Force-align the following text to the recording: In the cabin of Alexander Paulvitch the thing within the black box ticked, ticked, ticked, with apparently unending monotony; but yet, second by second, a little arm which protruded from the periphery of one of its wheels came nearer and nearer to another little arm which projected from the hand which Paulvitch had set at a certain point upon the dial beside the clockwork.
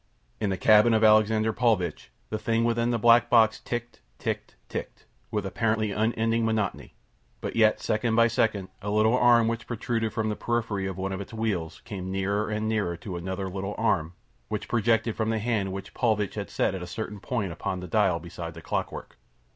In 0.39 0.49
the 0.49 0.57
cabin 0.57 0.95
of 0.95 1.03
Alexander 1.03 1.53
Paulvitch 1.53 2.09
the 2.31 2.39
thing 2.39 2.63
within 2.63 2.89
the 2.89 2.97
black 2.97 3.29
box 3.29 3.59
ticked, 3.59 4.01
ticked, 4.17 4.55
ticked, 4.67 5.05
with 5.29 5.45
apparently 5.45 5.91
unending 5.91 6.43
monotony; 6.43 6.95
but 7.39 7.55
yet, 7.55 7.79
second 7.79 8.15
by 8.15 8.27
second, 8.27 8.69
a 8.81 8.89
little 8.89 9.15
arm 9.15 9.47
which 9.47 9.67
protruded 9.67 10.11
from 10.11 10.29
the 10.29 10.35
periphery 10.35 10.87
of 10.87 10.97
one 10.97 11.11
of 11.11 11.21
its 11.21 11.35
wheels 11.35 11.83
came 11.85 12.09
nearer 12.09 12.49
and 12.49 12.67
nearer 12.67 12.97
to 12.97 13.15
another 13.15 13.47
little 13.47 13.75
arm 13.77 14.13
which 14.47 14.67
projected 14.67 15.15
from 15.15 15.29
the 15.29 15.37
hand 15.37 15.71
which 15.71 15.93
Paulvitch 15.93 16.33
had 16.33 16.49
set 16.49 16.73
at 16.73 16.81
a 16.81 16.87
certain 16.87 17.19
point 17.19 17.51
upon 17.51 17.79
the 17.79 17.87
dial 17.87 18.17
beside 18.17 18.55
the 18.55 18.61
clockwork. 18.63 19.19